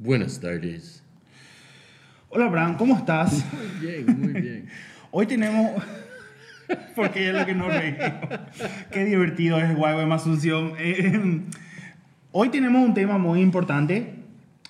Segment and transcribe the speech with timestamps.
[0.00, 1.02] Buenas tardes.
[2.28, 3.44] Hola, Abraham, ¿cómo estás?
[3.52, 4.68] Muy bien, muy bien.
[5.10, 5.82] Hoy tenemos.
[6.94, 8.08] Porque es lo que no reímos.
[8.92, 10.74] Qué divertido es Guay Asunción.
[10.78, 11.40] Eh,
[12.30, 14.12] hoy tenemos un tema muy importante,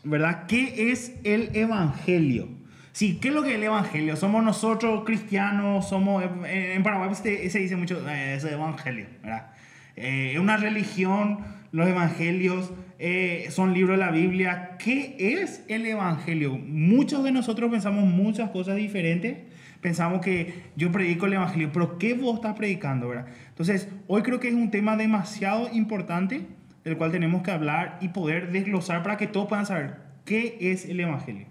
[0.04, 0.46] ¿verdad?
[0.46, 2.48] ¿Qué es el Evangelio?
[2.92, 4.16] Sí, ¿qué es lo que es el Evangelio?
[4.16, 6.24] Somos nosotros cristianos, somos.
[6.46, 9.50] En Paraguay se, dice mucho eh, ese Evangelio, ¿verdad?
[9.96, 11.40] Eh, Es una religión,
[11.72, 14.76] los Evangelios eh, son libros de la Biblia.
[14.78, 16.56] ¿Qué es el Evangelio?
[16.58, 19.38] Muchos de nosotros pensamos muchas cosas diferentes.
[19.80, 23.26] Pensamos que yo predico el Evangelio, pero ¿qué vos estás predicando, verdad?
[23.50, 26.46] Entonces, hoy creo que es un tema demasiado importante
[26.82, 30.86] del cual tenemos que hablar y poder desglosar para que todos puedan saber qué es
[30.86, 31.46] el Evangelio.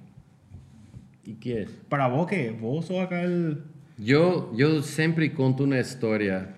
[1.23, 1.69] ¿Y qué es?
[1.89, 2.51] Para vos, ¿qué?
[2.51, 3.63] Vos sos acá el...
[3.97, 6.56] Yo, yo siempre conto una historia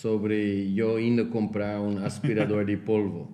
[0.00, 3.30] sobre yo indo comprar un aspirador de polvo.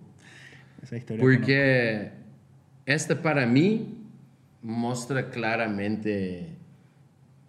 [0.81, 1.21] Esa historia.
[1.21, 2.11] Porque
[2.87, 3.99] este para mí
[4.63, 6.51] muestra claramente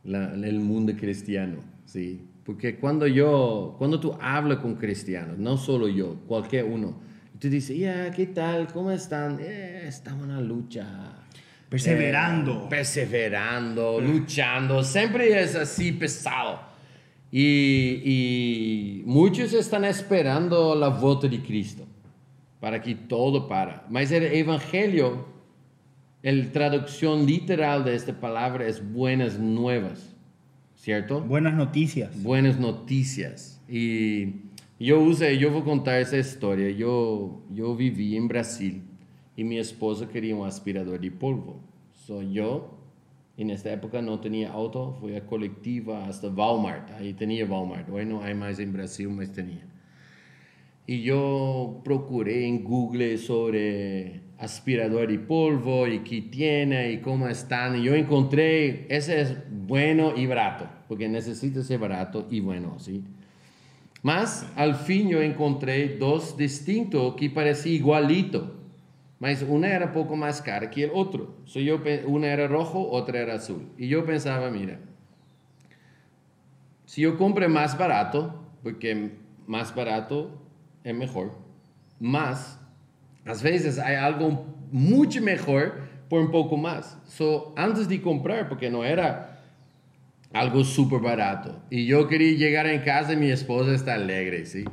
[0.03, 2.27] la- el mundo cristiano, ¿sí?
[2.43, 6.99] Porque cuando yo, cuando tú hablas con cristianos, no solo yo, cualquier uno,
[7.39, 8.67] tú dices, ya, ¿qué tal?
[8.73, 9.37] ¿Cómo están?
[9.39, 10.87] "Eh, estamos en la lucha.
[11.69, 12.63] Perseverando.
[12.65, 16.72] Eh, perseverando, luchando, siempre es así pesado.
[17.35, 21.83] Y, y muchos están esperando la vuelta de Cristo
[22.59, 23.87] para que todo para.
[23.89, 25.25] Mas el evangelio,
[26.21, 30.15] la traducción literal de esta palabra es buenas nuevas,
[30.75, 31.21] ¿cierto?
[31.21, 32.21] Buenas noticias.
[32.21, 33.59] Buenas noticias.
[33.67, 34.33] Y
[34.79, 36.69] yo usé, yo voy a contar esa historia.
[36.69, 38.83] Yo, yo viví en Brasil
[39.35, 41.59] y mi esposa quería un aspirador de polvo.
[42.05, 42.72] So yo,
[43.37, 46.91] en esta época no tenía auto, fui a colectiva hasta Walmart.
[46.91, 47.89] Ahí tenía Walmart.
[47.89, 49.65] Hoy no hay más en Brasil, mas tenía.
[50.85, 57.77] Y yo procuré en Google sobre aspirador de polvo y qué tiene y cómo están.
[57.77, 63.03] Y yo encontré, ese es bueno y barato, porque necesita ser barato y bueno, ¿sí?
[64.01, 68.62] Mas al fin yo encontré dos distintos que parecían igualito.
[69.23, 71.37] Mas una era poco más cara que el otro.
[71.45, 73.69] So yo, una era rojo, otra era azul.
[73.77, 74.81] Y yo pensaba, mira,
[76.83, 79.11] si yo compre más barato, porque
[79.47, 80.41] más barato
[80.83, 81.37] es mejor,
[82.01, 82.59] más,
[83.25, 85.75] a veces hay algo mucho mejor
[86.09, 86.97] por un poco más.
[87.07, 89.41] So, antes de comprar, porque no era
[90.33, 94.65] algo súper barato, y yo quería llegar en casa y mi esposa está alegre, ¿sí?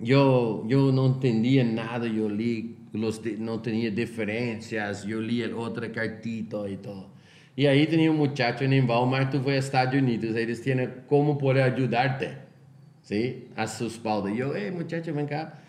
[0.00, 5.90] Yo, yo no entendía nada, yo leí, los no tenía diferencias, yo leí el otro
[5.92, 7.10] cartito y todo.
[7.56, 11.36] Y ahí tenía un muchacho en Walmart, tú fuiste a Estados Unidos, ellos tienen cómo
[11.36, 12.36] poder ayudarte,
[13.02, 13.48] ¿sí?
[13.56, 14.32] A su espalda.
[14.32, 15.60] Yo, hey muchacho, ven acá.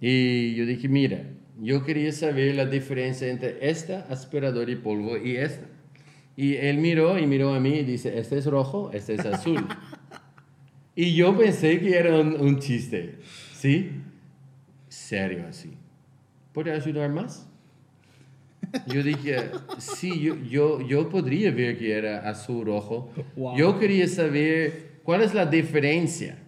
[0.00, 1.22] Y yo dije, mira,
[1.58, 5.66] yo quería saber la diferencia entre esta aspirador de polvo y esta.
[6.36, 9.66] Y él miró y miró a mí y dice, este es rojo, este es azul.
[10.96, 13.20] Y yo pensé que era un, un chiste,
[13.54, 13.90] ¿sí?
[14.88, 15.70] Serio así.
[16.52, 17.46] ¿Puede ayudar más?
[18.86, 23.12] Yo dije, sí, yo, yo, yo podría ver que era azul rojo.
[23.36, 23.56] Wow.
[23.56, 26.38] Yo quería saber cuál es la diferencia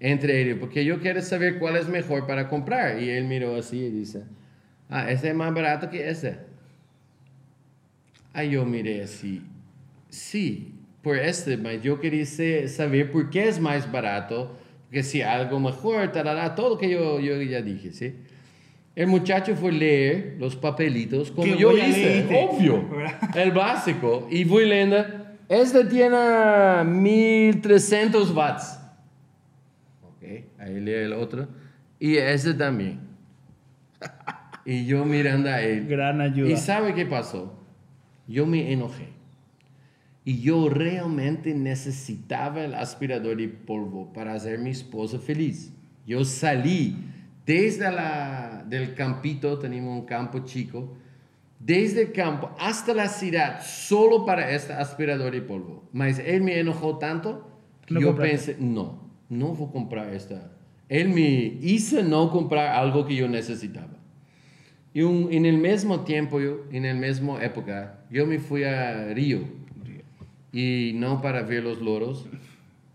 [0.00, 3.02] entre ellos, porque yo quiero saber cuál es mejor para comprar.
[3.02, 4.24] Y él miró así y dice,
[4.88, 6.52] ah, ese es más barato que ese.
[8.34, 9.42] Aí eu mirei assim,
[10.08, 12.24] sí, por este, mas yo quería
[12.66, 17.42] saber por qué es más barato, porque si algo mejor, tarará, todo que yo, yo
[17.42, 18.14] ya dije, ¿sí?
[18.94, 22.84] El muchacho fue leer los papelitos, como yo hice, obvio,
[23.34, 24.98] el básico, y fui leyendo,
[25.48, 28.78] este tiene 1300 watts.
[30.02, 30.22] Ok,
[30.58, 31.48] ahí lee el otro,
[31.98, 33.00] y este también.
[34.66, 35.86] y yo mirando a él.
[35.86, 36.50] Gran ayuda.
[36.50, 37.58] ¿Y sabe qué pasó?
[38.28, 39.08] Yo me enojé.
[40.24, 45.72] Y yo realmente necesitaba el aspirador de polvo para hacer a mi esposa feliz.
[46.06, 46.96] Yo salí
[47.44, 50.94] desde la, del campito, teníamos un campo chico,
[51.58, 55.88] desde el campo hasta la ciudad solo para este aspirador de polvo.
[55.92, 57.48] Mas él me enojó tanto
[57.86, 58.32] que No yo compraste.
[58.54, 60.50] pensé, no, no voy a comprar esta.
[60.88, 63.96] Él me hizo no comprar algo que yo necesitaba.
[64.94, 69.12] Y un- en el mismo tiempo, yo, en la misma época, yo me fui a
[69.14, 69.40] Río.
[70.52, 72.26] Y no para ver los loros,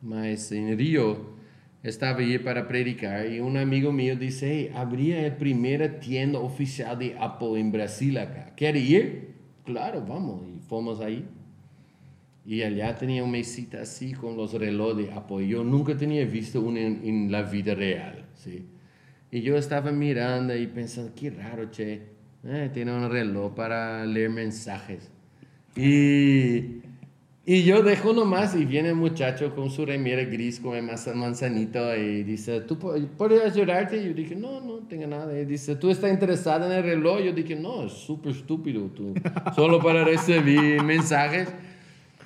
[0.01, 1.37] mas en Río
[1.83, 6.97] estaba allí para predicar y un amigo mío dice, hey, habría la primera tienda oficial
[6.97, 8.53] de Apple en Brasil acá.
[8.55, 9.35] ¿Quiere ir?
[9.63, 10.41] Claro, vamos.
[10.47, 11.25] Y fuimos ahí.
[12.45, 15.47] Y allá tenía una mesita así con los relojes de Apple.
[15.47, 18.65] Yo nunca tenía visto uno en, en la vida real, ¿sí?
[19.29, 22.15] Y yo estaba mirando y pensando, qué raro, che.
[22.43, 25.11] Eh, tiene un reloj para leer mensajes.
[25.75, 26.81] Y,
[27.49, 32.23] y yo dejo nomás y viene el muchacho con su remera gris, come manzanito y
[32.23, 33.95] dice, ¿tú puedes ayudarte?
[33.95, 35.39] Y yo dije, no, no tengo nada.
[35.39, 37.21] Y dice, ¿tú estás interesado en el reloj?
[37.21, 39.13] Yo dije, no, es súper estúpido tú,
[39.55, 41.47] solo para recibir mensajes.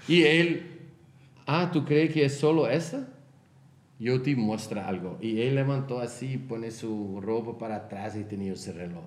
[0.08, 0.64] Y él,
[1.46, 3.08] ah, ¿tú crees que es solo esa?
[4.00, 5.20] Yo te muestro algo.
[5.22, 9.04] Y él levantó así, pone su ropa para atrás y tenía ese reloj.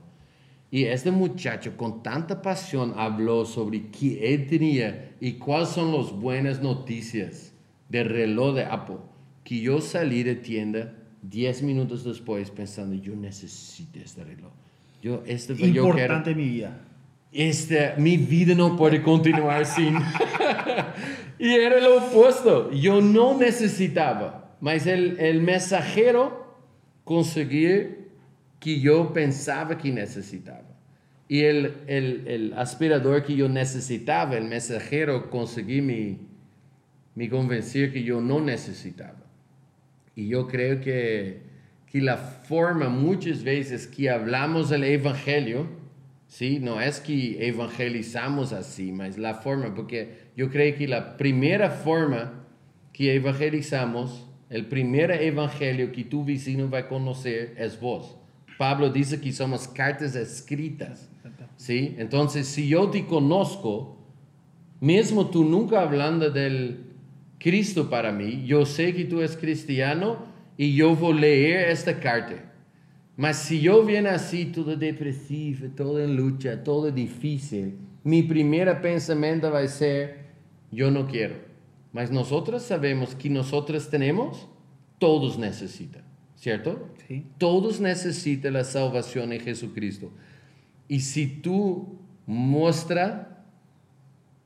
[0.70, 6.10] Y este muchacho con tanta pasión habló sobre qué él tenía y cuáles son las
[6.10, 7.52] buenas noticias
[7.88, 8.96] del reloj de Apple.
[9.44, 14.50] Que yo salí de tienda 10 minutos después pensando, yo necesito este reloj.
[15.00, 16.80] Yo, este, Importante yo mi vida.
[17.30, 19.96] Este, mi vida no puede continuar sin.
[21.38, 22.70] y era lo opuesto.
[22.72, 24.56] Yo no necesitaba.
[24.60, 26.58] Mas el, el mensajero
[27.04, 28.03] conseguía
[28.64, 30.64] que yo pensaba que necesitaba.
[31.28, 36.18] Y el, el, aspirador que yo necesitaba, el mensajero, conseguí mi,
[37.14, 39.22] mi convencer que yo no necesitaba.
[40.16, 41.42] Y yo creo que,
[41.92, 45.66] que la forma muchas veces que hablamos del Evangelio,
[46.26, 46.58] ¿sí?
[46.58, 52.46] no es que evangelizamos así, mas la forma, porque yo creo que la primera forma
[52.94, 58.23] que evangelizamos, el primer evangelio que tu vecino va a conocer es vos.
[58.58, 61.08] Pablo dice que somos cartas escritas.
[61.56, 61.94] ¿sí?
[61.98, 63.96] Entonces, si yo te conozco,
[64.80, 66.84] mismo tú nunca hablando del
[67.38, 70.18] Cristo para mí, yo sé que tú eres cristiano
[70.56, 72.52] y yo voy a leer esta carta.
[73.16, 79.50] Mas si yo viene así, todo depresivo, todo en lucha, todo difícil, mi primer pensamiento
[79.50, 80.26] va a ser,
[80.70, 81.36] yo no quiero.
[81.92, 84.48] Mas nosotros sabemos que nosotros tenemos,
[84.98, 86.03] todos necesitan.
[86.44, 86.90] ¿Cierto?
[87.08, 87.24] Sí.
[87.38, 90.10] Todos necesitan la salvación en Jesucristo.
[90.86, 93.28] Y si tú muestras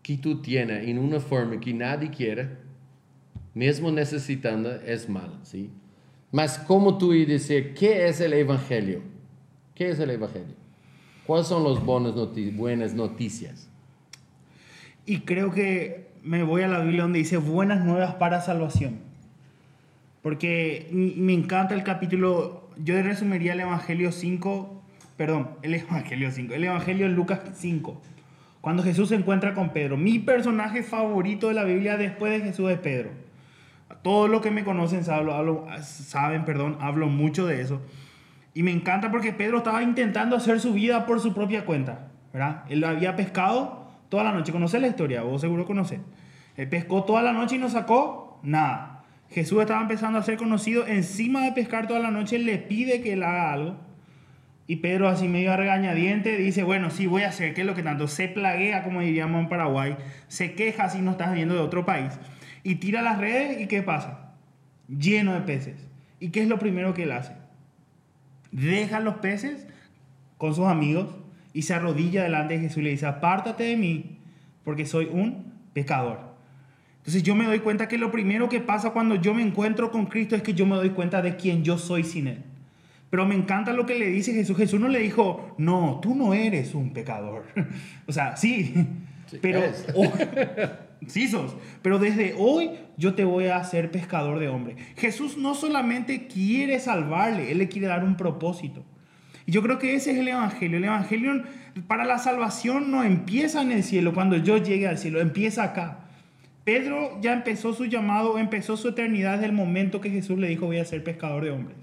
[0.01, 2.51] que tú tienes en una forma que nadie quiere,
[3.53, 5.71] mismo necesitando, es mal, ¿sí?
[6.31, 9.03] Mas como tú y decir, ¿qué es el Evangelio?
[9.75, 10.55] ¿Qué es el Evangelio?
[11.27, 13.69] ¿Cuáles son las buenas noticias?
[15.05, 19.08] Y creo que me voy a la Biblia donde dice buenas nuevas para salvación.
[20.29, 24.83] Porque me encanta el capítulo, yo resumiría el Evangelio 5,
[25.17, 27.99] perdón, el Evangelio 5, el Evangelio en Lucas 5,
[28.61, 29.97] cuando Jesús se encuentra con Pedro.
[29.97, 33.09] Mi personaje favorito de la Biblia después de Jesús es Pedro.
[34.03, 37.81] Todos los que me conocen saben, perdón, hablo mucho de eso.
[38.53, 42.65] Y me encanta porque Pedro estaba intentando hacer su vida por su propia cuenta, ¿verdad?
[42.69, 44.53] Él había pescado toda la noche.
[44.53, 45.23] ¿Conoces la historia?
[45.23, 46.01] Vos seguro conoces.
[46.55, 48.97] Él pescó toda la noche y no sacó nada.
[49.31, 53.13] Jesús estaba empezando a ser conocido, encima de pescar toda la noche, le pide que
[53.13, 53.77] él haga algo.
[54.67, 57.83] Y Pedro, así medio regañadiente, dice, bueno, sí, voy a hacer, ¿qué es lo que
[57.83, 58.07] tanto?
[58.07, 59.97] Se plaguea, como diríamos en Paraguay,
[60.29, 62.13] se queja si no estás viendo de otro país.
[62.63, 64.33] Y tira las redes y ¿qué pasa?
[64.89, 65.87] Lleno de peces.
[66.21, 67.33] ¿Y qué es lo primero que él hace?
[68.51, 69.67] Deja los peces
[70.37, 71.15] con sus amigos
[71.53, 74.19] y se arrodilla delante de Jesús y le dice, apártate de mí,
[74.65, 76.21] porque soy un pecador.
[77.09, 80.05] Entonces yo me doy cuenta que lo primero que pasa cuando yo me encuentro con
[80.05, 82.43] Cristo es que yo me doy cuenta de quién yo soy sin Él.
[83.09, 84.59] Pero me encanta lo que le dice Jesús.
[84.59, 87.45] Jesús no le dijo, no, tú no eres un pecador.
[88.07, 88.75] o sea, sí,
[89.41, 89.63] pero...
[91.07, 94.77] sí sos, pero desde hoy yo te voy a hacer pescador de hombre.
[94.99, 98.85] Jesús no solamente quiere salvarle, Él le quiere dar un propósito.
[99.47, 100.77] Y yo creo que ese es el Evangelio.
[100.77, 101.43] El Evangelio
[101.87, 106.05] para la salvación no empieza en el cielo, cuando yo llegue al cielo, empieza acá.
[106.69, 110.67] Pedro ya empezó su llamado, empezó su eternidad desde el momento que Jesús le dijo
[110.67, 111.79] voy a ser pescador de hombres.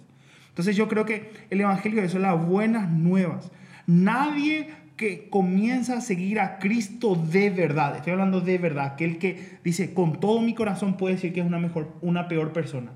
[0.50, 3.52] Entonces yo creo que el Evangelio eso, las buenas nuevas.
[3.88, 9.58] Nadie que comienza a seguir a Cristo de verdad, estoy hablando de verdad, aquel que
[9.64, 12.92] dice con todo mi corazón puede decir que es una mejor, una peor persona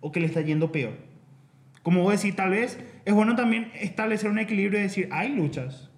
[0.00, 0.92] o que le está yendo peor.
[1.82, 5.34] Como voy a decir, tal vez es bueno también establecer un equilibrio y decir, hay
[5.34, 5.90] luchas,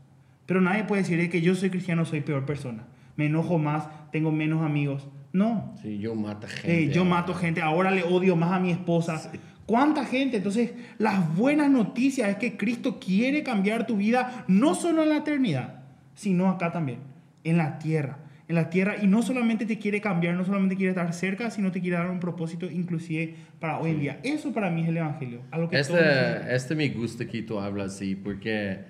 [0.47, 2.87] pero nadie puede decir que yo soy cristiano, soy peor persona.
[3.17, 5.75] Me enojo más, tengo menos amigos, no.
[5.83, 6.95] Sí, yo mato gente.
[6.95, 9.33] yo mato gente, ahora le odio más a mi esposa.
[9.67, 10.37] ¿Cuánta gente?
[10.37, 15.17] Entonces, las buenas noticias es que Cristo quiere cambiar tu vida, no solo en la
[15.17, 15.83] eternidad,
[16.15, 17.01] sino acá también,
[17.43, 18.21] en la tierra.
[18.47, 21.73] En la tierra, y no solamente te quiere cambiar, no solamente quiere estar cerca, sino
[21.73, 24.21] te quiere dar un propósito, inclusive para hoy en día.
[24.23, 25.41] Eso para mí es el Evangelio.
[25.69, 28.85] que este, este me gusta que tú hablas así, porque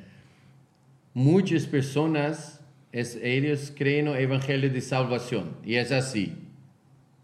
[1.14, 2.63] muchas personas
[2.94, 5.56] es, ellos creen en el evangelio de salvación.
[5.64, 6.32] Y es así.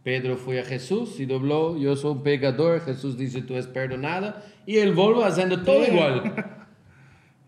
[0.03, 4.45] Pedro fue a Jesús y dobló, yo soy un pecador, Jesús dice, tú es perdonada,
[4.67, 6.35] y él vuelve haciendo todo igual.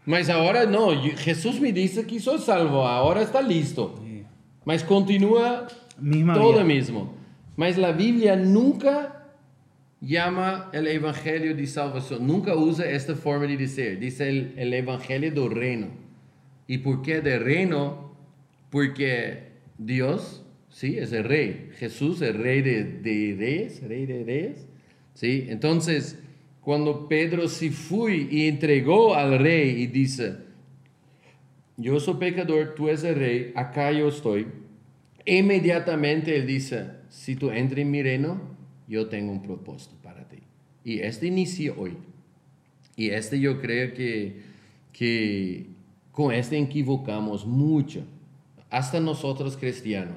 [0.07, 4.01] Mas ahora no, Jesús me dice que soy salvo, ahora está listo.
[4.65, 5.67] Mas continúa
[6.33, 7.15] todo lo mismo.
[7.57, 9.31] Mas la Biblia nunca
[10.01, 15.33] llama el evangelio de salvación, nunca usa esta forma de decir, dice el, el evangelio
[15.33, 15.89] del reino.
[16.69, 18.12] ¿Y por qué del reino?
[18.73, 21.69] Porque Dios, sí, es el rey.
[21.77, 24.67] Jesús, el rey de, de reyes, rey de reyes.
[25.13, 25.45] ¿sí?
[25.51, 26.19] Entonces,
[26.63, 30.37] cuando Pedro se fue y entregó al rey y dice,
[31.77, 34.47] yo soy pecador, tú eres el rey, acá yo estoy.
[35.27, 38.41] Inmediatamente él dice, si tú entras en mi reino,
[38.89, 40.39] yo tengo un propósito para ti.
[40.83, 41.99] Y este inicia hoy.
[42.97, 44.41] Y este yo creo que,
[44.95, 45.67] que
[46.11, 48.07] con este equivocamos mucho,
[48.73, 50.17] hasta nosotros cristianos,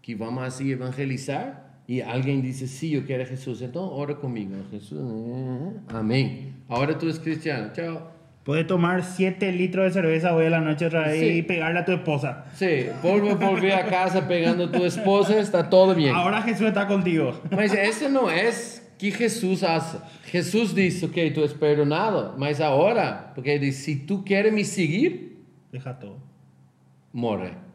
[0.00, 4.16] que vamos así a evangelizar y alguien dice, sí, yo quiero a Jesús, entonces ora
[4.16, 4.56] conmigo.
[4.70, 6.54] Jesús, eh, amén.
[6.68, 8.10] Ahora tú eres cristiano, chao.
[8.44, 11.84] Puedes tomar 7 litros de cerveza hoy a la noche otra vez y pegarle a
[11.84, 12.46] tu esposa.
[12.54, 16.14] Sí, vuelve volver a casa pegando a tu esposa, está todo bien.
[16.14, 17.38] Ahora Jesús está contigo.
[17.50, 19.98] Mas eso no es que Jesús hace.
[20.24, 25.42] Jesús dice, ok, tú es perdonado, mas ahora, porque dice, si tú quieres me seguir,
[25.70, 26.16] deja todo.
[27.12, 27.71] Morre.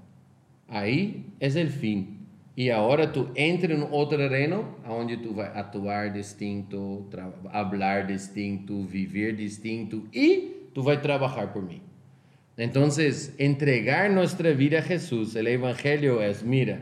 [0.67, 2.17] Ahí es el fin.
[2.55, 9.35] E agora tu entra em outro reino, onde tu vai atuar distinto, falar distinto, viver
[9.35, 11.81] distinto e tu vai trabalhar por mim.
[12.57, 12.89] Então,
[13.37, 16.81] entregar nossa vida a Jesus, o Evangelho é: mira,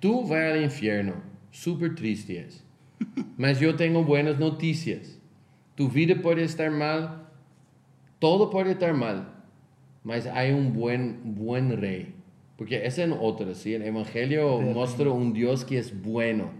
[0.00, 1.16] tu vai ao inferno,
[1.50, 2.46] super triste é,
[3.36, 5.18] mas eu tenho boas notícias.
[5.74, 7.28] Tu vida pode estar mal,
[8.20, 9.26] todo pode estar mal,
[10.04, 12.19] mas há um bom, bom rei
[12.60, 13.72] porque es en otra, ¿sí?
[13.72, 16.50] El Evangelio muestra un Dios que es bueno.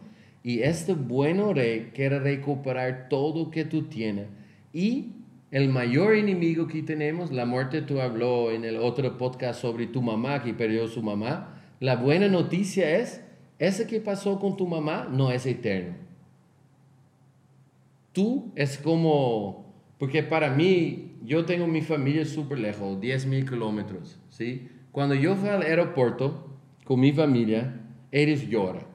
[0.42, 4.26] Y este bueno rey quiere recuperar todo que tú tienes.
[4.72, 5.12] Y
[5.50, 10.00] el mayor enemigo que tenemos, la muerte, tú habló en el otro podcast sobre tu
[10.00, 11.60] mamá que perdió su mamá.
[11.80, 13.22] La buena noticia es,
[13.58, 15.96] ese que pasó con tu mamá no es eterno.
[18.12, 24.18] Tú es como, porque para mí, yo tengo mi familia súper lejos, 10 mil kilómetros,
[24.30, 24.66] ¿sí?
[24.92, 26.48] Cuando yo fui al aeropuerto
[26.84, 27.80] con mi familia,
[28.10, 28.90] ellos lloran.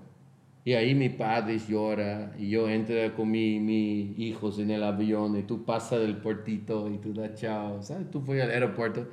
[0.65, 5.37] Y ahí mi padre llora, y yo entro con mis mi hijos en el avión,
[5.37, 8.09] y tú pasas del portito, y tú das chao, ¿sabes?
[8.09, 9.07] Tú fuiste al aeropuerto.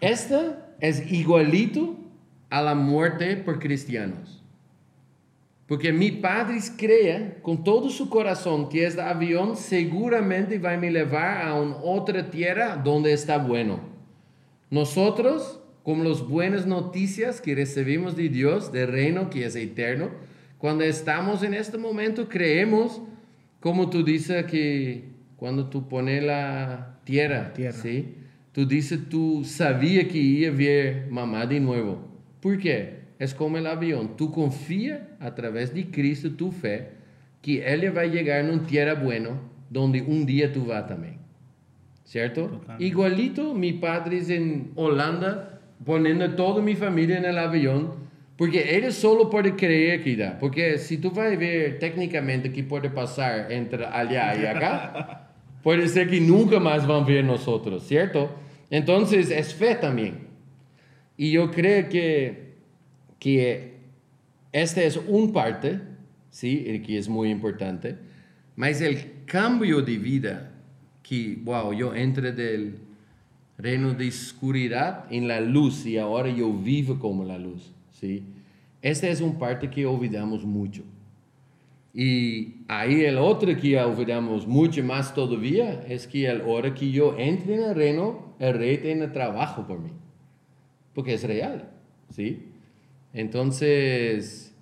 [0.00, 1.96] Esta es igualito
[2.50, 4.42] a la muerte por cristianos.
[5.68, 10.90] Porque mi padre cree con todo su corazón que este avión seguramente va a me
[10.90, 13.80] llevar a una otra tierra donde está bueno.
[14.70, 15.57] Nosotros
[15.88, 20.10] como las buenas noticias que recibimos de Dios, del reino que es eterno.
[20.58, 23.00] Cuando estamos en este momento, creemos,
[23.58, 25.04] como tú dices, que
[25.38, 27.72] cuando tú pones la tierra, tierra.
[27.72, 28.16] ¿sí?
[28.52, 32.06] tú dices, tú sabías que iba a ver mamá de nuevo.
[32.42, 33.04] ¿Por qué?
[33.18, 34.14] Es como el avión.
[34.14, 36.88] Tú confías a través de Cristo, tu fe,
[37.40, 39.40] que Él va a llegar en una tierra buena,
[39.70, 41.16] donde un día tú vas también.
[42.04, 42.60] ¿Cierto?
[42.78, 45.54] Igualito, mi padre es en Holanda
[45.84, 50.38] poniendo toda mi familia en el avión, porque ellos solo pueden creer que da.
[50.38, 55.30] Porque si tú vas a ver técnicamente qué puede pasar entre allá y acá,
[55.62, 58.30] puede ser que nunca más van a ver nosotros, ¿cierto?
[58.70, 60.28] Entonces es fe también.
[61.16, 62.54] Y yo creo que,
[63.18, 63.78] que
[64.52, 65.80] esta es un parte,
[66.30, 66.80] ¿sí?
[66.86, 67.96] Que es muy importante,
[68.54, 70.52] mas el cambio de vida
[71.02, 72.78] que, wow, yo entre del
[73.58, 77.72] reino de oscuridad en la luz y ahora yo vivo como la luz.
[77.90, 78.22] ¿sí?
[78.80, 80.84] Esta es una parte que olvidamos mucho.
[81.92, 87.16] Y ahí el otro que olvidamos mucho más todavía es que la hora que yo
[87.18, 89.90] entre en el reino, el rey tiene trabajo por mí.
[90.94, 91.68] Porque es real.
[92.10, 92.44] ¿sí?
[93.12, 94.54] Entonces,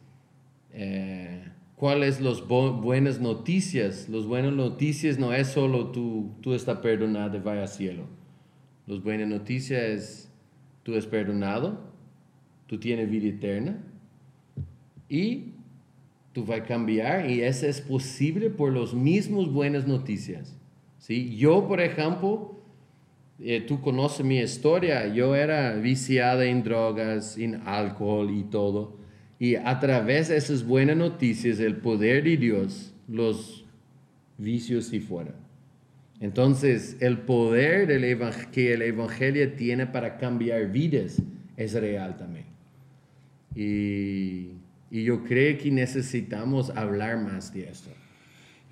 [0.73, 4.09] eh, ¿cuáles las buenas noticias?
[4.09, 8.16] Las buenas noticias no es solo tú, tú estás perdonado vas al cielo
[8.87, 10.31] las buenas noticias es,
[10.83, 11.81] tú eres perdonado,
[12.66, 13.78] tú tienes vida eterna
[15.09, 15.52] y
[16.33, 20.57] tú vas a cambiar y eso es posible por las mismas buenas noticias.
[20.99, 21.37] ¿sí?
[21.37, 22.61] Yo, por ejemplo,
[23.40, 28.97] eh, tú conoces mi historia, yo era viciada en drogas, en alcohol y todo.
[29.38, 33.66] Y a través de esas buenas noticias, el poder de Dios, los
[34.38, 35.46] vicios se fueron.
[36.21, 37.89] Entonces, el poder
[38.51, 41.23] que el Evangelio tiene para cambiar vidas
[41.57, 42.47] es real también.
[43.55, 44.53] Y,
[44.91, 47.91] yo creo que necesitamos hablar más de esto.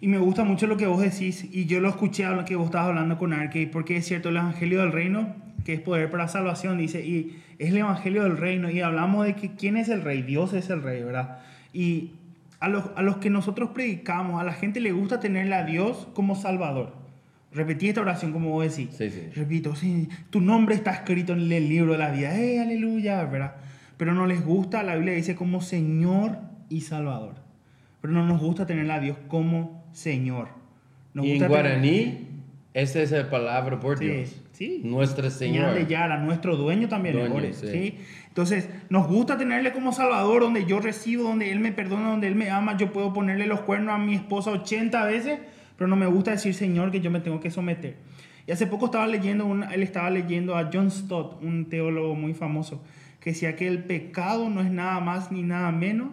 [0.00, 2.66] Y me gusta mucho lo que vos decís, y yo lo escuché lo que vos
[2.66, 5.34] estabas hablando con Arke, porque es cierto, el Evangelio del Reino,
[5.64, 9.34] que es poder para salvación, dice, y es el Evangelio del Reino, y hablamos de
[9.34, 11.40] que quién es el Rey, Dios es el Rey, ¿verdad?
[11.72, 12.12] Y
[12.60, 16.08] a los, a los que nosotros predicamos, a la gente le gusta tenerle a Dios
[16.14, 17.03] como Salvador.
[17.54, 18.94] Repetí esta oración como vos decís.
[18.96, 19.28] Sí, sí.
[19.34, 22.36] Repito, sí, tu nombre está escrito en el libro de la vida.
[22.38, 23.24] ¡Eh, aleluya!
[23.24, 23.54] ¿verdad?
[23.96, 27.34] Pero no les gusta, la Biblia dice como Señor y Salvador.
[28.00, 30.48] Pero no nos gusta tener a Dios como Señor.
[31.14, 32.28] Nos y en gusta guaraní,
[32.74, 34.42] esa es la palabra por Sí, Dios.
[34.52, 34.80] sí.
[34.84, 35.74] Nuestro Señor.
[35.74, 37.14] De Yara, nuestro dueño también.
[37.14, 37.68] Dueño, sí.
[37.68, 37.98] ¿sí?
[38.26, 42.34] Entonces, nos gusta tenerle como Salvador, donde yo recibo, donde Él me perdona, donde Él
[42.34, 42.76] me ama.
[42.76, 45.38] Yo puedo ponerle los cuernos a mi esposa 80 veces,
[45.76, 47.96] pero no me gusta decir Señor que yo me tengo que someter.
[48.46, 52.34] Y hace poco estaba leyendo, una- él estaba leyendo a John Stott, un teólogo muy
[52.34, 52.82] famoso,
[53.20, 56.10] que decía que el pecado no es nada más ni nada menos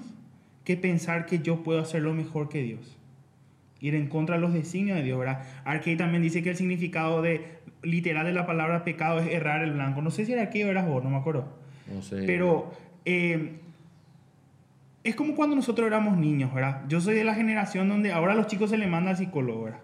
[0.63, 2.97] que pensar que yo puedo hacerlo mejor que Dios
[3.81, 5.41] ir en contra de los designios de Dios, ¿verdad?
[5.65, 9.71] Arkey también dice que el significado de literal de la palabra pecado es errar el
[9.71, 10.03] blanco.
[10.03, 11.45] No sé si era Arkey o eras vos, no me acuerdo.
[11.91, 12.21] No sé.
[12.27, 12.71] Pero
[13.05, 13.53] eh,
[15.03, 16.83] es como cuando nosotros éramos niños, ¿verdad?
[16.87, 19.63] Yo soy de la generación donde ahora a los chicos se le manda al psicólogo,
[19.63, 19.79] ¿verdad?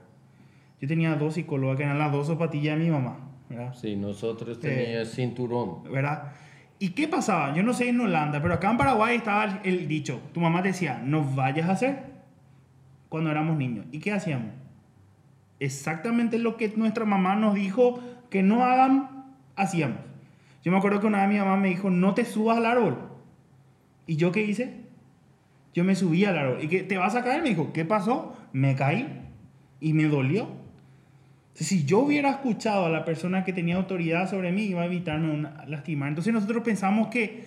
[0.80, 3.18] Yo tenía dos psicólogas que eran las dos zapatillas de mi mamá,
[3.50, 3.74] ¿verdad?
[3.74, 5.84] Sí, nosotros Eh, teníamos cinturón.
[5.92, 6.34] ¿verdad?
[6.80, 7.56] ¿Y qué pasaba?
[7.56, 10.22] Yo no sé en Holanda, pero acá en Paraguay estaba el, el dicho.
[10.34, 12.00] Tu mamá te decía, no vayas a hacer
[13.10, 13.88] cuando éramos niños.
[13.92, 14.52] ¿Y qué hacíamos?
[15.60, 19.98] Exactamente lo que nuestra mamá nos dijo que no hagan, hacíamos.
[20.64, 23.00] Yo me acuerdo que una vez mi mamá me dijo, no te subas al árbol.
[24.06, 24.86] ¿Y yo qué hice?
[25.78, 26.64] Yo me subí al árbol.
[26.64, 26.82] ¿Y qué?
[26.82, 27.44] ¿Te vas a caer?
[27.44, 28.36] Me dijo, ¿qué pasó?
[28.52, 29.08] Me caí
[29.80, 30.50] y me dolió.
[31.54, 35.32] Si yo hubiera escuchado a la persona que tenía autoridad sobre mí, iba a evitarme
[35.32, 36.10] una, lastimar.
[36.10, 37.44] Entonces nosotros pensamos que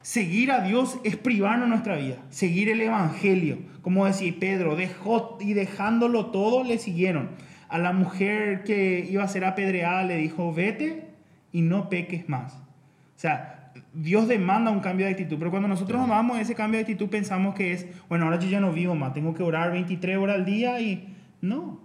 [0.00, 3.58] seguir a Dios es privarnos nuestra vida, seguir el Evangelio.
[3.82, 7.32] Como decía Pedro, dejó y dejándolo todo le siguieron.
[7.68, 11.08] A la mujer que iba a ser apedreada le dijo, vete
[11.52, 12.54] y no peques más.
[12.54, 13.57] O sea,
[14.00, 17.56] Dios demanda un cambio de actitud, pero cuando nosotros amamos ese cambio de actitud pensamos
[17.56, 20.44] que es, bueno, ahora yo ya no vivo más, tengo que orar 23 horas al
[20.44, 21.80] día y no.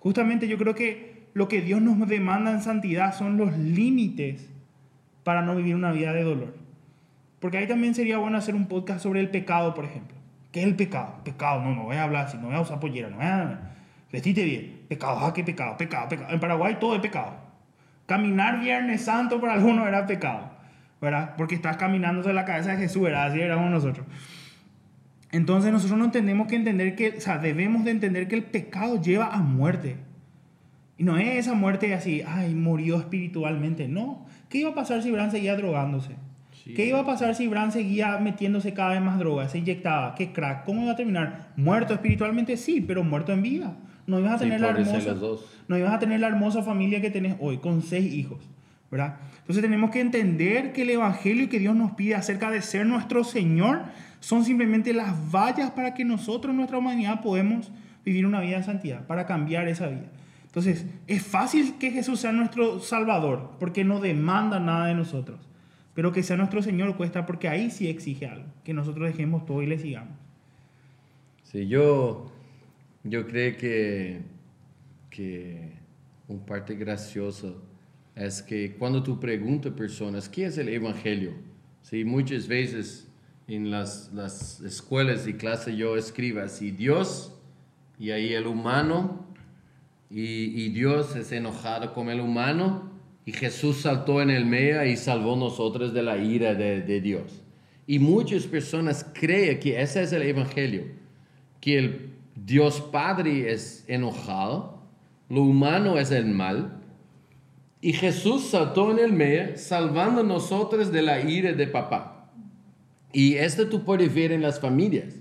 [0.00, 4.50] Justamente yo creo que lo que Dios nos demanda en santidad son los límites
[5.22, 6.56] para no vivir una vida de dolor.
[7.38, 10.16] Porque ahí también sería bueno hacer un podcast sobre el pecado, por ejemplo.
[10.50, 11.20] ¿Qué es el pecado?
[11.22, 13.60] Pecado, no, no voy a hablar así, no voy a usar pollera, no voy a...
[14.10, 14.80] Vestite bien.
[14.88, 16.34] Pecado, ah, qué pecado, pecado, pecado.
[16.34, 17.32] En Paraguay todo es pecado.
[18.06, 20.50] Caminar Viernes Santo para algunos era pecado,
[21.04, 21.34] ¿verdad?
[21.36, 23.26] Porque estás caminando de la cabeza de Jesús, ¿verdad?
[23.26, 24.06] Así éramos nosotros.
[25.30, 29.00] Entonces nosotros no tenemos que entender que, o sea, debemos de entender que el pecado
[29.00, 29.96] lleva a muerte.
[30.96, 33.88] Y no es esa muerte así, ay, murió espiritualmente.
[33.88, 34.26] No.
[34.48, 36.12] ¿Qué iba a pasar si Bran seguía drogándose?
[36.52, 36.74] Sí.
[36.74, 40.14] ¿Qué iba a pasar si Bran seguía metiéndose cada vez más drogas, se inyectaba?
[40.14, 40.64] ¿Qué crack?
[40.64, 41.50] ¿Cómo iba a terminar?
[41.56, 42.56] ¿Muerto espiritualmente?
[42.56, 43.76] Sí, pero muerto en vida.
[44.06, 47.00] No ibas a Sí, tener la pobres hermosa, no ibas a tener la hermosa familia
[47.00, 48.38] que tenés hoy, con seis hijos,
[48.94, 49.16] ¿verdad?
[49.40, 53.24] Entonces tenemos que entender que el evangelio que Dios nos pide acerca de ser nuestro
[53.24, 53.82] Señor
[54.20, 57.72] son simplemente las vallas para que nosotros, nuestra humanidad, podemos
[58.04, 60.06] vivir una vida de santidad, para cambiar esa vida.
[60.46, 65.40] Entonces, es fácil que Jesús sea nuestro Salvador, porque no demanda nada de nosotros.
[65.94, 69.60] Pero que sea nuestro Señor cuesta, porque ahí sí exige algo, que nosotros dejemos todo
[69.60, 70.16] y le sigamos.
[71.42, 72.30] Sí, yo,
[73.02, 74.20] yo creo que,
[75.10, 75.72] que
[76.28, 77.73] un parte gracioso
[78.16, 81.32] es que cuando tú preguntas a personas qué es el Evangelio,
[81.82, 82.04] ¿sí?
[82.04, 83.08] muchas veces
[83.46, 87.32] en las, las escuelas y clases yo escribo así, Dios
[87.98, 89.26] y ahí el humano
[90.10, 92.90] y, y Dios es enojado con el humano
[93.26, 97.42] y Jesús saltó en el medio y salvó nosotros de la ira de, de Dios.
[97.86, 100.84] Y muchas personas creen que ese es el Evangelio,
[101.60, 104.82] que el Dios Padre es enojado,
[105.28, 106.80] lo humano es el mal,
[107.86, 112.30] y Jesús saltó en el medio, salvando a nosotros de la ira de papá.
[113.12, 115.14] Y esto tú puedes ver en las familias,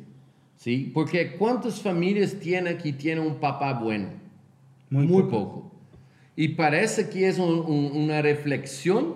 [0.56, 0.89] ¿sí?
[0.93, 4.10] Porque ¿cuántas familias tiene que tiene un papá bueno?
[4.89, 5.30] Muy Muy, poco.
[5.32, 5.71] poco.
[6.38, 9.15] Y parece que es un- un- una reflexión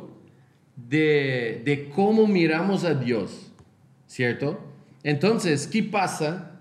[0.75, 3.51] de, de cómo miramos a Dios,
[4.07, 4.59] ¿cierto?
[5.03, 6.59] Entonces, ¿qué pasa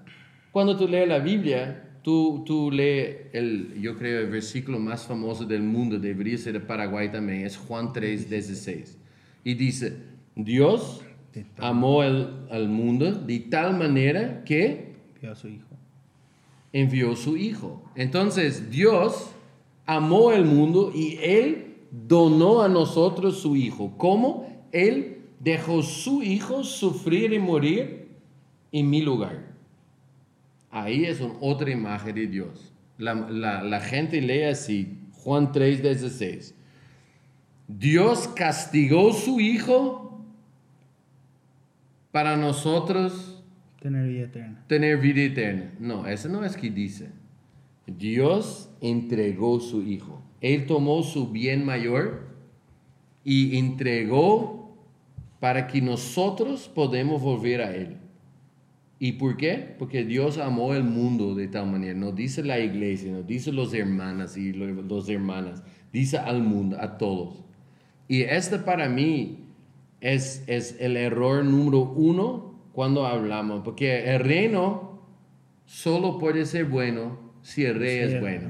[0.52, 1.82] cuando tú lees la Biblia?
[2.06, 6.60] Tú, tú lees, el, yo creo, el versículo más famoso del mundo, debería ser de
[6.60, 8.96] Paraguay también, es Juan 3, 16.
[9.42, 9.96] Y dice,
[10.36, 11.00] Dios
[11.58, 15.66] amó el- al mundo de tal manera que Envió a su Hijo.
[16.72, 17.82] envió su Hijo.
[17.96, 19.32] Entonces Dios
[19.84, 23.94] amó el mundo y Él donó a nosotros su Hijo.
[23.98, 24.64] ¿Cómo?
[24.70, 28.10] Él dejó su Hijo sufrir y morir
[28.70, 29.55] en mi lugar.
[30.82, 32.72] Ahí es una otra imagen de Dios.
[32.98, 36.54] La, la, la gente lee así, Juan 3, 16.
[37.68, 40.24] Dios castigó su Hijo
[42.12, 43.32] para nosotros
[43.80, 44.64] Tener vida eterna.
[44.66, 45.72] tener vida eterna.
[45.78, 47.10] No, eso no es que dice.
[47.86, 50.22] Dios entregó su Hijo.
[50.40, 52.26] Él tomó su bien mayor
[53.24, 54.76] y entregó
[55.40, 57.96] para que nosotros podamos volver a Él.
[58.98, 59.74] ¿Y por qué?
[59.78, 61.94] Porque Dios amó el mundo de tal manera.
[61.94, 65.62] No dice la iglesia, no dice los hermanas y lo- los hermanas.
[65.92, 67.44] Dice al mundo, a todos.
[68.08, 69.38] Y este para mí
[70.00, 73.62] es, es el error número uno cuando hablamos.
[73.64, 75.02] Porque el reino
[75.66, 78.48] solo puede ser bueno si el rey es Sí, bueno.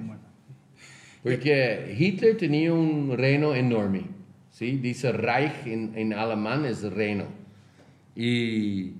[1.22, 4.02] Porque Hitler tenía un reino enorme,
[4.52, 4.76] ¿sí?
[4.76, 7.24] Dice Reich en, en alemán es reino.
[8.14, 8.92] Y,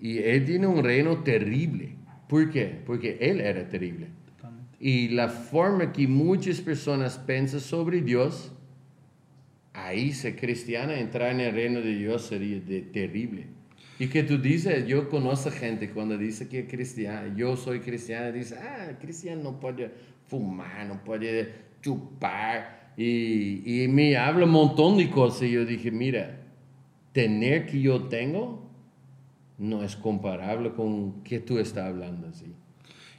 [0.00, 1.96] y él tiene un reino terrible.
[2.28, 2.80] ¿Por qué?
[2.86, 4.08] Porque él era terrible.
[4.36, 4.76] Totalmente.
[4.80, 8.52] Y la forma que muchas personas piensan sobre Dios,
[9.72, 13.46] ahí ser cristiana, entrar en el reino de Dios sería de- terrible.
[13.98, 18.30] Y que tú dices, yo conozco gente cuando dice que es cristiana, yo soy cristiana,
[18.30, 19.90] dice, ah, cristiano no puede
[20.28, 22.92] fumar, no puede chupar.
[22.96, 25.42] Y, y me habla un montón de cosas.
[25.44, 26.40] Y yo dije, mira,
[27.12, 28.67] tener que yo tengo
[29.58, 32.54] no es comparable con que tú estás hablando así.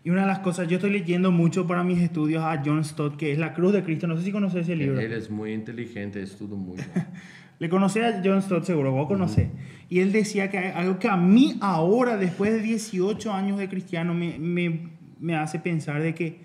[0.03, 3.17] Y una de las cosas, yo estoy leyendo mucho para mis estudios a John Stott,
[3.17, 4.07] que es La Cruz de Cristo.
[4.07, 4.99] No sé si conoces ese libro.
[4.99, 6.83] Él es muy inteligente, estudia mucho.
[7.59, 9.49] Le conocí a John Stott seguro, vos conocés.
[9.89, 14.13] Y él decía que algo que a mí ahora, después de 18 años de cristiano,
[14.13, 16.39] me, me, me hace pensar de que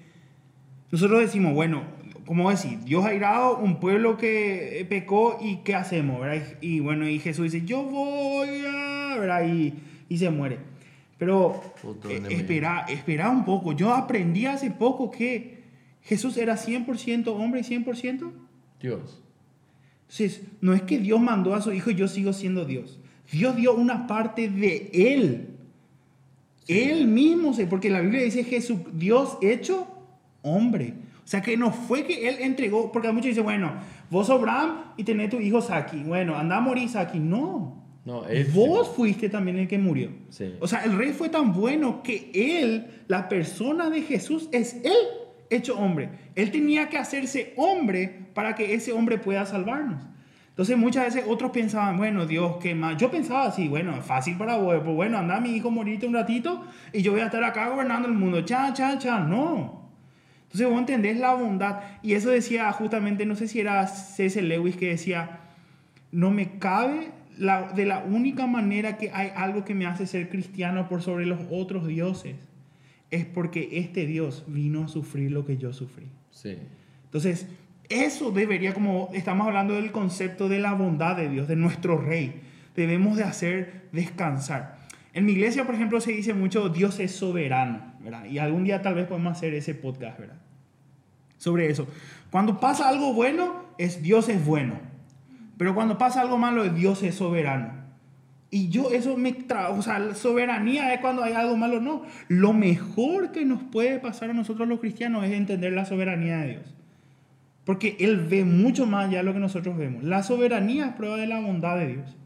[0.90, 1.84] nosotros decimos, bueno,
[2.26, 6.20] como decir, Dios ha irado un pueblo que pecó y ¿qué hacemos?
[6.20, 6.42] ¿verdad?
[6.60, 9.46] Y, y bueno, y Jesús dice, yo voy a, ¿verdad?
[9.46, 9.74] Y,
[10.08, 10.58] y se muere.
[11.18, 11.62] Pero
[12.08, 13.72] eh, espera, espera un poco.
[13.72, 15.62] Yo aprendí hace poco que
[16.02, 18.32] Jesús era 100% hombre y 100%
[18.80, 19.22] Dios.
[20.02, 22.98] entonces, no es que Dios mandó a su hijo y yo sigo siendo Dios.
[23.30, 25.48] Dios dio una parte de él.
[26.66, 29.86] Él mismo, porque la Biblia dice Jesús, Dios hecho
[30.42, 30.94] hombre.
[31.24, 33.72] O sea que no fue que él entregó, porque muchos dicen, bueno,
[34.10, 36.02] vos sos Abraham y tenés tu hijo Saki.
[36.02, 37.18] Bueno, anda a morir Saki.
[37.18, 37.83] No.
[38.04, 40.10] No, él Vos fuiste también el que murió.
[40.28, 40.54] Sí.
[40.60, 44.92] O sea, el rey fue tan bueno que él, la persona de Jesús, es él
[45.50, 46.10] hecho hombre.
[46.34, 50.04] Él tenía que hacerse hombre para que ese hombre pueda salvarnos.
[50.50, 52.96] Entonces muchas veces otros pensaban, bueno, Dios, ¿qué más?
[52.96, 56.14] Yo pensaba así, bueno, es fácil para vos, pues bueno, anda mi hijo morirte un
[56.14, 56.62] ratito
[56.92, 58.42] y yo voy a estar acá gobernando el mundo.
[58.42, 59.90] Cha, cha, cha, no.
[60.44, 61.80] Entonces vos entendés la bondad.
[62.02, 64.40] Y eso decía justamente, no sé si era C.S.
[64.42, 65.40] Lewis que decía,
[66.12, 70.28] no me cabe la- de la única manera que hay algo que me hace ser
[70.28, 72.36] cristiano por sobre los otros dioses,
[73.10, 76.06] es porque este Dios vino a sufrir lo que yo sufrí.
[76.30, 76.56] Sí.
[77.04, 77.46] Entonces,
[77.88, 82.40] eso debería, como estamos hablando del concepto de la bondad de Dios, de nuestro rey,
[82.74, 84.78] debemos de hacer descansar.
[85.12, 88.24] En mi iglesia, por ejemplo, se dice mucho Dios es soberano, ¿verdad?
[88.24, 90.38] Y algún día tal vez podemos hacer ese podcast, ¿verdad?
[91.36, 91.86] Sobre eso.
[92.30, 94.80] Cuando pasa algo bueno, es Dios es bueno.
[95.56, 97.84] Pero cuando pasa algo malo, Dios es soberano.
[98.50, 102.02] Y yo eso me tra o sea, la soberanía es cuando hay algo malo, no.
[102.28, 106.48] Lo mejor que nos puede pasar a nosotros los cristianos es entender la soberanía de
[106.50, 106.74] Dios.
[107.64, 110.04] Porque Él ve mucho más allá de lo que nosotros vemos.
[110.04, 112.16] La soberanía es prueba de la bondad de Dios.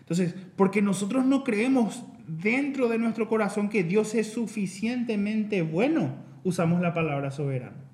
[0.00, 6.80] Entonces, porque nosotros no creemos dentro de nuestro corazón que Dios es suficientemente bueno, usamos
[6.80, 7.87] la palabra soberano.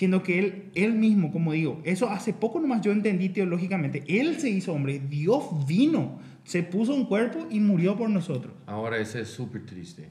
[0.00, 4.02] Siendo que Él, Él mismo, como digo, eso hace poco nomás yo entendí teológicamente.
[4.08, 8.54] Él se hizo hombre, Dios vino, se puso un cuerpo y murió por nosotros.
[8.64, 10.08] Ahora eso es súper triste.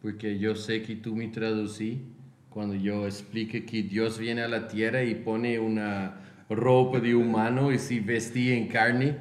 [0.00, 2.02] Porque yo sé que tú me traducí
[2.50, 6.16] cuando yo expliqué que Dios viene a la tierra y pone una
[6.50, 9.18] ropa de humano y se vestía en carne.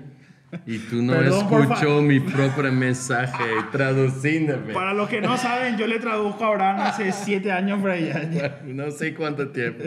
[0.65, 4.73] Y tú no Perdón, escuchó mi propio mensaje traduciéndome.
[4.73, 8.61] Para los que no saben, yo le traduzco a Abraham hace siete años por allá.
[8.65, 9.85] No sé cuánto tiempo.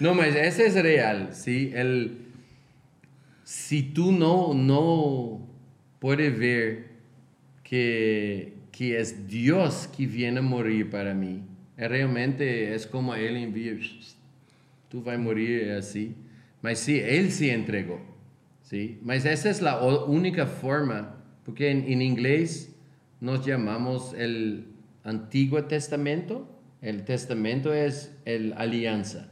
[0.00, 1.72] No, mas ese es real, ¿sí?
[1.74, 2.18] El,
[3.42, 5.48] si tú no, no
[5.98, 6.86] puedes ver
[7.62, 11.42] que, que es Dios que viene a morir para mí,
[11.76, 13.74] realmente es como Él envía,
[14.88, 16.14] tú vas a morir así.
[16.62, 18.00] Mas sí, Él se entregó,
[18.66, 19.00] ¿sí?
[19.02, 22.76] Mas esa es la única forma, porque en, en inglés
[23.20, 24.68] nos llamamos el
[25.02, 26.46] Antiguo Testamento.
[26.82, 29.28] El testamento es el alianza,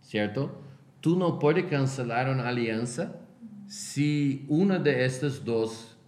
[0.00, 0.62] ¿cierto?
[1.00, 3.20] Tú no puedes cancelar una alianza
[3.66, 5.98] si uno de estos dos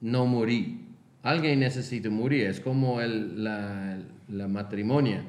[0.00, 0.86] no morir
[1.26, 2.46] alguien necesita morir.
[2.46, 3.98] Es como el, la,
[4.28, 5.22] la matrimonio.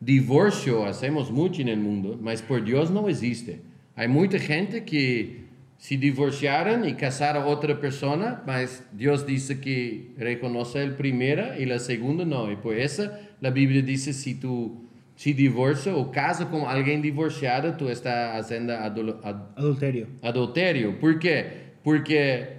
[0.00, 3.60] Divorcio hacemos mucho en el mundo, mas por Dios no existe.
[3.94, 5.47] Hay mucha gente que
[5.78, 11.66] se divorciaron y casaron a otra persona, mas Dios dice que reconoce el primera y
[11.66, 12.50] la segunda no.
[12.50, 13.10] Y por eso
[13.40, 18.72] la Biblia dice si tú si divorcia o casa con alguien divorciado, tú estás haciendo
[18.72, 20.06] adul ad adulterio.
[20.22, 21.00] Adulterio.
[21.00, 21.72] ¿Por qué?
[21.82, 22.58] Porque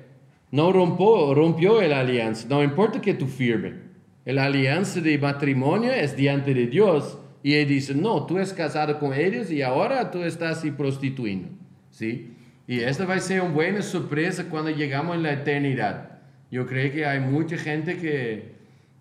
[0.51, 2.47] no rompió, rompió la alianza.
[2.49, 3.75] No importa que tú firme.
[4.25, 7.17] La alianza de matrimonio es diante de Dios.
[7.43, 11.47] Y él dice, no, tú es casado con ellos y ahora tú estás así prostituyendo.
[11.91, 12.33] ¿Sí?
[12.69, 16.19] Y esta va a ser una buena sorpresa cuando llegamos en la eternidad.
[16.51, 18.51] Yo creo que hay mucha gente que,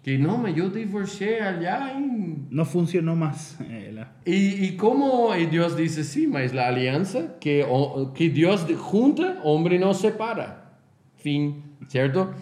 [0.02, 1.92] que no, me yo divorcié allá.
[1.94, 2.46] En...
[2.48, 3.58] No funcionó más.
[3.60, 4.14] Eh, la...
[4.24, 7.66] Y, y como Dios dice, sí, mas la alianza que,
[8.14, 10.80] que Dios junta, hombre no separa.
[11.16, 12.32] Fin, ¿cierto?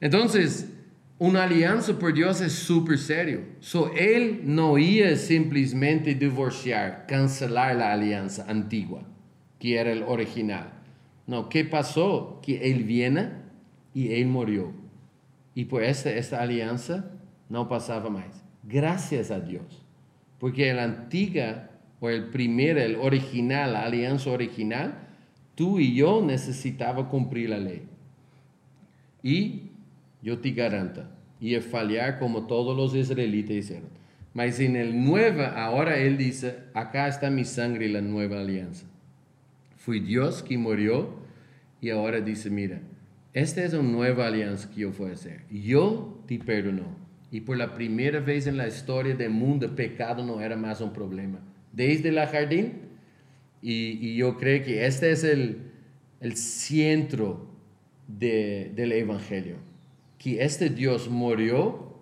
[0.00, 0.68] Entonces,
[1.16, 3.42] una alianza por Dios es súper serio.
[3.60, 9.04] So, él no iba simplemente divorciar, cancelar la alianza antigua,
[9.62, 10.72] que era el original.
[11.24, 12.40] No, ¿qué pasó?
[12.42, 13.28] Que él viene
[13.94, 14.72] y él murió.
[15.54, 17.12] Y por esta, esta alianza
[17.48, 18.42] no pasaba más.
[18.64, 19.84] Gracias a Dios.
[20.40, 21.70] Porque la antigua,
[22.00, 24.94] o el primer, el original, la alianza original,
[25.54, 27.82] tú y yo necesitaba cumplir la ley.
[29.22, 29.70] Y
[30.22, 31.04] yo te garanto,
[31.38, 33.90] y fallar como todos los israelitas hicieron.
[34.34, 38.86] Mas en el nuevo, ahora él dice, acá está mi sangre y la nueva alianza.
[39.84, 41.10] Fui Dios que murió
[41.80, 42.80] y ahora dice, mira,
[43.32, 45.42] esta es una nueva alianza que yo voy a hacer.
[45.50, 46.84] Yo te perdono.
[47.32, 50.80] Y por la primera vez en la historia del mundo, el pecado no era más
[50.80, 51.40] un problema.
[51.72, 52.74] Desde la jardín,
[53.60, 55.72] y, yo creo que este es el,
[56.20, 57.48] el centro
[58.06, 59.56] de, del Evangelio.
[60.16, 61.98] Que este Dios murió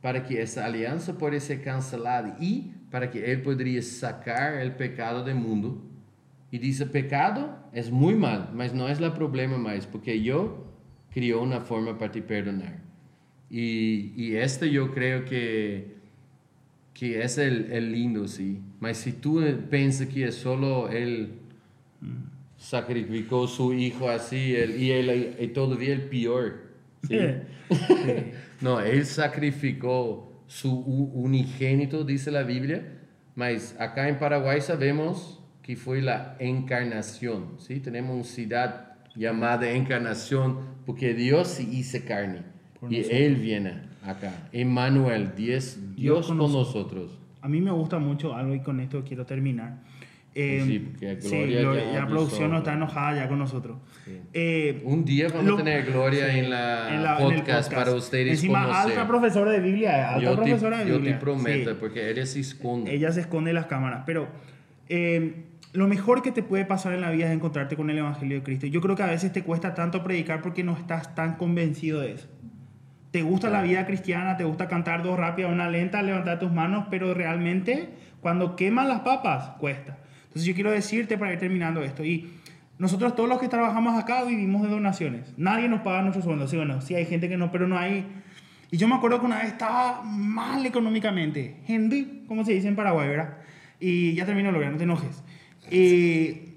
[0.00, 5.24] para que esa alianza pueda ser cancelada y para que Él podría sacar el pecado
[5.24, 5.82] del mundo.
[6.50, 10.66] Y dice, pecado es muy mal, mas no es el problema más, porque yo
[11.10, 12.80] crió una forma para te perdonar.
[13.50, 15.96] Y, y este yo creo que,
[16.94, 18.60] que es el, el lindo, sí.
[18.80, 21.40] Mas si tú piensas que es solo Él
[22.56, 26.62] sacrificó su hijo así él, y, él, y todavía el peor.
[27.06, 27.18] ¿sí?
[28.60, 32.92] no, Él sacrificó su unigénito, dice la Biblia.
[33.34, 35.35] Mas acá en Paraguay sabemos
[35.66, 37.56] que fue la encarnación.
[37.58, 37.80] ¿sí?
[37.80, 42.42] Tenemos una ciudad llamada encarnación porque Dios se hizo carne
[42.88, 44.32] y Él viene acá.
[44.52, 47.18] Emmanuel, Dios, Dios con, nosotros.
[47.40, 49.78] A mí me gusta mucho algo y con esto quiero terminar.
[50.38, 53.78] Eh, sí, porque Gloria, ya, la producción no está enojada ya con nosotros.
[54.04, 54.20] Sí.
[54.34, 57.94] Eh, Un día vamos a tener Gloria sí, en, la en, la podcast, podcast, para
[57.94, 58.90] ustedes Encima, conocer.
[58.90, 61.12] alta profesora de Biblia, alta yo profesora te, de Biblia.
[61.12, 62.94] Yo te prometo, porque ella se esconde.
[62.94, 64.28] Ella se esconde en las cámaras, pero...
[64.88, 68.38] Eh, lo mejor que te puede pasar en la vida es encontrarte con el Evangelio
[68.38, 68.66] de Cristo.
[68.66, 72.12] Yo creo que a veces te cuesta tanto predicar porque no estás tan convencido de
[72.12, 72.28] eso.
[73.10, 76.86] Te gusta la vida cristiana, te gusta cantar dos rápidas, una lenta, levantar tus manos,
[76.90, 79.98] pero realmente cuando queman las papas, cuesta.
[80.24, 82.04] Entonces yo quiero decirte para ir terminando esto.
[82.04, 82.30] Y
[82.78, 85.32] nosotros todos los que trabajamos acá vivimos de donaciones.
[85.36, 86.50] Nadie nos paga nuestros sueldos.
[86.50, 88.06] Sí, bueno, sí hay gente que no, pero no hay...
[88.70, 91.60] Y yo me acuerdo que una vez estaba mal económicamente.
[91.66, 93.36] Gente, como se dice en Paraguay, ¿verdad?
[93.80, 95.22] Y ya termino, Logra, no te enojes.
[95.70, 96.54] Y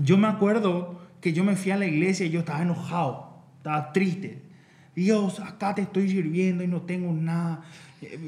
[0.00, 3.92] yo me acuerdo que yo me fui a la iglesia y yo estaba enojado, estaba
[3.92, 4.42] triste.
[4.94, 7.62] Dios, acá te estoy sirviendo y no tengo nada.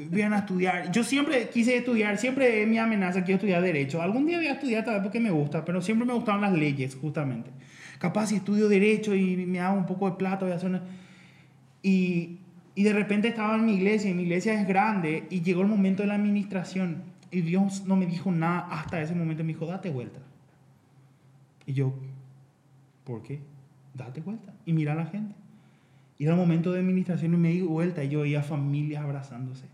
[0.09, 0.91] Vienen a estudiar.
[0.91, 4.01] Yo siempre quise estudiar, siempre mi amenaza quiero estudiar Derecho.
[4.01, 6.53] Algún día voy a estudiar tal vez porque me gusta, pero siempre me gustaban las
[6.53, 7.49] leyes, justamente.
[7.99, 10.83] Capaz si estudio Derecho y me hago un poco de plata, voy a hacer una...
[11.83, 12.39] Y,
[12.75, 15.67] y de repente estaba en mi iglesia, y mi iglesia es grande, y llegó el
[15.67, 17.10] momento de la administración.
[17.31, 19.43] Y Dios no me dijo nada hasta ese momento.
[19.43, 20.19] Me dijo, date vuelta.
[21.65, 21.93] Y yo,
[23.05, 23.39] ¿por qué?
[23.93, 24.53] Date vuelta.
[24.65, 25.35] Y mira a la gente.
[26.17, 29.65] Y era el momento de administración y me di vuelta y yo veía familias abrazándose.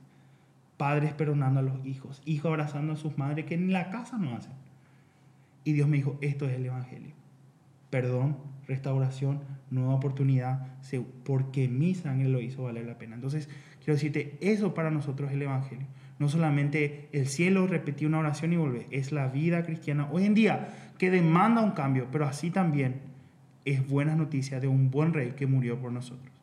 [0.78, 2.22] Padres perdonando a los hijos.
[2.26, 4.54] Hijos abrazando a sus madres que en la casa no hacen.
[5.64, 7.12] Y Dios me dijo, esto es el Evangelio.
[7.90, 9.42] Perdón, restauración,
[9.72, 10.68] nueva oportunidad,
[11.26, 13.16] porque mi sangre lo hizo valer la pena.
[13.16, 15.88] Entonces, quiero decirte, eso para nosotros es el Evangelio.
[16.20, 20.34] No solamente el cielo repetir una oración y volver, es la vida cristiana hoy en
[20.34, 23.02] día que demanda un cambio, pero así también
[23.66, 26.37] es buena noticia de un buen rey que murió por nosotros.